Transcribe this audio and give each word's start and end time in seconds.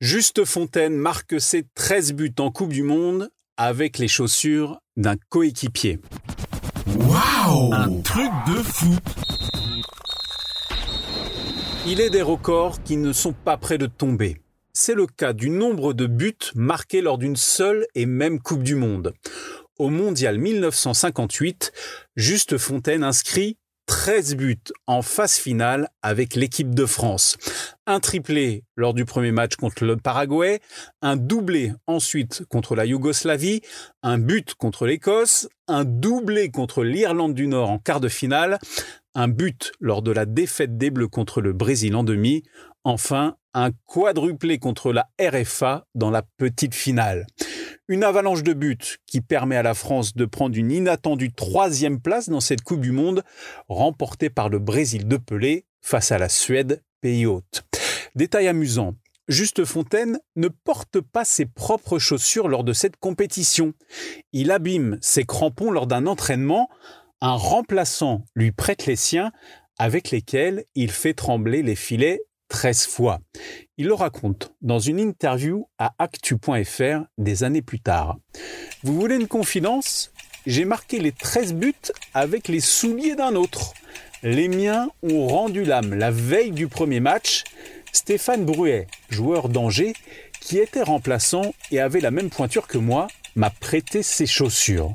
Juste 0.00 0.46
Fontaine 0.46 0.96
marque 0.96 1.38
ses 1.38 1.66
13 1.74 2.14
buts 2.14 2.34
en 2.38 2.50
Coupe 2.50 2.72
du 2.72 2.82
Monde 2.82 3.30
avec 3.58 3.98
les 3.98 4.08
chaussures 4.08 4.80
d'un 4.96 5.16
coéquipier. 5.28 6.00
Waouh 6.86 7.74
Un 7.74 8.00
truc 8.00 8.30
de 8.46 8.62
fou 8.62 8.96
Il 11.86 12.00
est 12.00 12.08
des 12.08 12.22
records 12.22 12.82
qui 12.82 12.96
ne 12.96 13.12
sont 13.12 13.34
pas 13.34 13.58
près 13.58 13.76
de 13.76 13.84
tomber. 13.84 14.38
C'est 14.72 14.94
le 14.94 15.06
cas 15.06 15.34
du 15.34 15.50
nombre 15.50 15.92
de 15.92 16.06
buts 16.06 16.50
marqués 16.54 17.02
lors 17.02 17.18
d'une 17.18 17.36
seule 17.36 17.86
et 17.94 18.06
même 18.06 18.40
Coupe 18.40 18.62
du 18.62 18.76
Monde. 18.76 19.12
Au 19.76 19.90
Mondial 19.90 20.38
1958, 20.38 21.72
Juste 22.16 22.56
Fontaine 22.56 23.04
inscrit 23.04 23.58
13 24.02 24.36
buts 24.36 24.72
en 24.86 25.02
phase 25.02 25.34
finale 25.34 25.90
avec 26.00 26.34
l'équipe 26.34 26.74
de 26.74 26.86
France. 26.86 27.36
Un 27.86 28.00
triplé 28.00 28.64
lors 28.74 28.94
du 28.94 29.04
premier 29.04 29.30
match 29.30 29.56
contre 29.56 29.84
le 29.84 29.98
Paraguay, 29.98 30.60
un 31.02 31.16
doublé 31.16 31.74
ensuite 31.86 32.46
contre 32.48 32.74
la 32.74 32.86
Yougoslavie, 32.86 33.60
un 34.02 34.16
but 34.16 34.54
contre 34.54 34.86
l'Écosse, 34.86 35.50
un 35.68 35.84
doublé 35.84 36.50
contre 36.50 36.82
l'Irlande 36.82 37.34
du 37.34 37.46
Nord 37.46 37.68
en 37.68 37.78
quart 37.78 38.00
de 38.00 38.08
finale, 38.08 38.58
un 39.14 39.28
but 39.28 39.72
lors 39.80 40.00
de 40.00 40.12
la 40.12 40.24
défaite 40.24 40.78
des 40.78 40.90
Bleus 40.90 41.08
contre 41.08 41.42
le 41.42 41.52
Brésil 41.52 41.94
en 41.94 42.02
demi, 42.02 42.42
enfin 42.84 43.36
un 43.52 43.70
quadruplé 43.84 44.58
contre 44.58 44.94
la 44.94 45.10
RFA 45.20 45.84
dans 45.94 46.10
la 46.10 46.22
petite 46.38 46.74
finale. 46.74 47.26
Une 47.90 48.04
avalanche 48.04 48.44
de 48.44 48.52
buts 48.52 48.98
qui 49.08 49.20
permet 49.20 49.56
à 49.56 49.64
la 49.64 49.74
France 49.74 50.14
de 50.14 50.24
prendre 50.24 50.56
une 50.56 50.70
inattendue 50.70 51.32
troisième 51.32 52.00
place 52.00 52.28
dans 52.28 52.38
cette 52.38 52.62
Coupe 52.62 52.82
du 52.82 52.92
Monde, 52.92 53.24
remportée 53.68 54.30
par 54.30 54.48
le 54.48 54.60
Brésil 54.60 55.08
de 55.08 55.16
Pelé 55.16 55.66
face 55.82 56.12
à 56.12 56.18
la 56.18 56.28
Suède, 56.28 56.84
pays 57.00 57.26
hôte. 57.26 57.64
Détail 58.14 58.46
amusant, 58.46 58.94
Juste 59.26 59.64
Fontaine 59.64 60.20
ne 60.36 60.46
porte 60.46 61.00
pas 61.00 61.24
ses 61.24 61.46
propres 61.46 61.98
chaussures 61.98 62.46
lors 62.46 62.62
de 62.62 62.72
cette 62.72 62.96
compétition. 62.96 63.72
Il 64.32 64.52
abîme 64.52 64.96
ses 65.00 65.24
crampons 65.24 65.72
lors 65.72 65.88
d'un 65.88 66.06
entraînement. 66.06 66.68
Un 67.20 67.34
remplaçant 67.34 68.24
lui 68.36 68.52
prête 68.52 68.86
les 68.86 68.94
siens 68.94 69.32
avec 69.78 70.12
lesquels 70.12 70.64
il 70.76 70.92
fait 70.92 71.14
trembler 71.14 71.64
les 71.64 71.74
filets 71.74 72.20
13 72.50 72.86
fois. 72.86 73.20
Il 73.78 73.86
le 73.86 73.94
raconte 73.94 74.52
dans 74.60 74.80
une 74.80 74.98
interview 74.98 75.66
à 75.78 75.94
actu.fr 75.98 77.04
des 77.16 77.44
années 77.44 77.62
plus 77.62 77.80
tard. 77.80 78.18
Vous 78.82 79.00
voulez 79.00 79.14
une 79.14 79.28
confidence? 79.28 80.12
J'ai 80.46 80.64
marqué 80.64 80.98
les 80.98 81.12
13 81.12 81.54
buts 81.54 81.74
avec 82.12 82.48
les 82.48 82.60
souliers 82.60 83.14
d'un 83.14 83.34
autre. 83.36 83.72
Les 84.22 84.48
miens 84.48 84.90
ont 85.02 85.28
rendu 85.28 85.64
l'âme 85.64 85.94
la 85.94 86.10
veille 86.10 86.50
du 86.50 86.66
premier 86.66 87.00
match. 87.00 87.44
Stéphane 87.92 88.44
Bruet, 88.44 88.86
joueur 89.08 89.48
d'Angers, 89.48 89.94
qui 90.40 90.58
était 90.58 90.82
remplaçant 90.82 91.54
et 91.70 91.80
avait 91.80 92.00
la 92.00 92.10
même 92.10 92.30
pointure 92.30 92.66
que 92.66 92.78
moi, 92.78 93.06
m'a 93.36 93.50
prêté 93.50 94.02
ses 94.02 94.26
chaussures. 94.26 94.92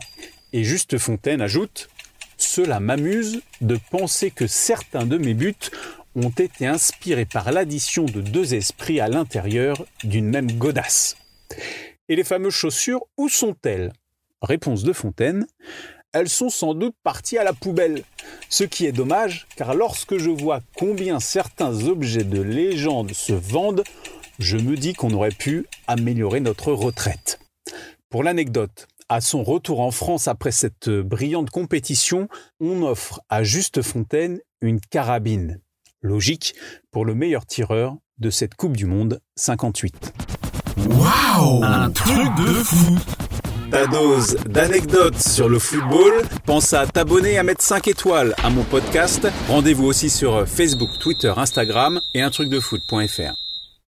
Et 0.51 0.63
Juste 0.63 0.97
Fontaine 0.97 1.41
ajoute 1.41 1.89
Cela 2.37 2.79
m'amuse 2.79 3.41
de 3.61 3.79
penser 3.91 4.29
que 4.29 4.45
certains 4.45 5.05
de 5.05 5.17
mes 5.17 5.33
buts 5.33 5.55
ont 6.15 6.29
été 6.29 6.65
inspirés 6.65 7.25
par 7.25 7.51
l'addition 7.51 8.05
de 8.05 8.21
deux 8.21 8.53
esprits 8.53 8.99
à 8.99 9.07
l'intérieur 9.07 9.85
d'une 10.03 10.29
même 10.29 10.51
godasse. 10.53 11.17
Et 12.07 12.15
les 12.15 12.23
fameuses 12.23 12.53
chaussures, 12.53 13.05
où 13.17 13.29
sont-elles? 13.29 13.91
Réponse 14.41 14.83
de 14.83 14.93
Fontaine. 14.93 15.47
Elles 16.13 16.29
sont 16.29 16.49
sans 16.49 16.73
doute 16.73 16.95
parties 17.03 17.37
à 17.37 17.43
la 17.43 17.53
poubelle. 17.53 18.03
Ce 18.49 18.63
qui 18.63 18.85
est 18.85 18.91
dommage, 18.91 19.47
car 19.57 19.73
lorsque 19.75 20.17
je 20.17 20.29
vois 20.29 20.61
combien 20.77 21.19
certains 21.19 21.87
objets 21.87 22.23
de 22.23 22.41
légende 22.41 23.11
se 23.11 23.33
vendent, 23.33 23.83
je 24.39 24.57
me 24.57 24.77
dis 24.77 24.93
qu'on 24.93 25.13
aurait 25.13 25.29
pu 25.29 25.65
améliorer 25.87 26.39
notre 26.39 26.71
retraite. 26.71 27.39
Pour 28.09 28.23
l'anecdote, 28.23 28.87
à 29.09 29.19
son 29.19 29.43
retour 29.43 29.81
en 29.81 29.91
France 29.91 30.27
après 30.27 30.51
cette 30.51 30.89
brillante 30.89 31.49
compétition, 31.49 32.29
on 32.59 32.81
offre 32.83 33.21
à 33.29 33.43
Juste 33.43 33.81
Fontaine 33.81 34.39
une 34.61 34.79
carabine. 34.79 35.59
Logique 36.05 36.53
pour 36.91 37.03
le 37.03 37.15
meilleur 37.15 37.47
tireur 37.47 37.95
de 38.19 38.29
cette 38.29 38.53
Coupe 38.53 38.77
du 38.77 38.85
Monde 38.85 39.21
58. 39.37 40.13
Waouh 40.87 41.63
Un 41.63 41.89
truc 41.89 42.27
de 42.37 42.53
fou 42.63 42.99
ta 43.71 43.87
dose 43.87 44.37
d'anecdotes 44.47 45.19
sur 45.19 45.49
le 45.49 45.57
football. 45.57 46.21
Pense 46.45 46.73
à 46.73 46.85
t'abonner 46.85 47.33
et 47.33 47.37
à 47.39 47.43
mettre 47.43 47.63
5 47.63 47.87
étoiles 47.87 48.35
à 48.43 48.51
mon 48.51 48.63
podcast. 48.63 49.27
Rendez-vous 49.47 49.85
aussi 49.85 50.11
sur 50.11 50.47
Facebook, 50.47 50.91
Twitter, 50.99 51.33
Instagram 51.35 51.99
et 52.13 52.21
un 52.21 52.29
truc 52.29 52.49
de 52.49 52.59
foot.fr. 52.59 53.44